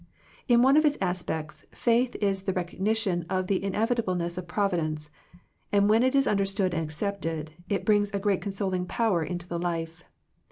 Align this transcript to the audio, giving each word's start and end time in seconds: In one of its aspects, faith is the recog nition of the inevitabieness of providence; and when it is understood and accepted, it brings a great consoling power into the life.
In 0.47 0.63
one 0.63 0.77
of 0.77 0.83
its 0.83 0.97
aspects, 0.99 1.63
faith 1.71 2.15
is 2.15 2.41
the 2.41 2.53
recog 2.55 2.81
nition 2.81 3.23
of 3.29 3.45
the 3.45 3.59
inevitabieness 3.59 4.35
of 4.35 4.47
providence; 4.47 5.11
and 5.71 5.87
when 5.89 6.01
it 6.01 6.15
is 6.15 6.25
understood 6.25 6.73
and 6.73 6.81
accepted, 6.83 7.51
it 7.69 7.85
brings 7.85 8.09
a 8.11 8.17
great 8.17 8.41
consoling 8.41 8.87
power 8.87 9.21
into 9.23 9.47
the 9.47 9.59
life. 9.59 10.03